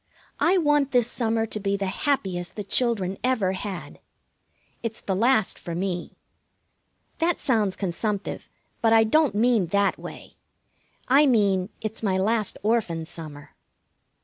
I 0.39 0.57
want 0.57 0.93
this 0.93 1.05
summer 1.05 1.45
to 1.45 1.59
be 1.59 1.77
the 1.77 1.85
happiest 1.85 2.55
the 2.55 2.63
children 2.63 3.19
ever 3.23 3.51
had. 3.51 3.99
It's 4.81 4.99
the 4.99 5.15
last 5.15 5.59
for 5.59 5.75
me. 5.75 6.17
That 7.19 7.39
sounds 7.39 7.75
consumptive, 7.75 8.49
but 8.81 8.93
I 8.93 9.03
don't 9.03 9.35
mean 9.35 9.67
that 9.67 9.99
way. 9.99 10.33
I 11.07 11.27
mean 11.27 11.69
it's 11.81 12.01
my 12.01 12.17
last 12.17 12.57
Orphan 12.63 13.05
summer. 13.05 13.51